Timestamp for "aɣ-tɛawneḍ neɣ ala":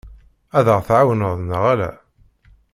0.73-1.89